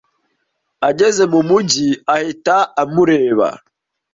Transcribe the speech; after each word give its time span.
Ageze 0.89 1.23
mu 1.33 1.39
mujyi, 1.49 1.89
ahita 2.15 2.55
amureba. 2.81 3.47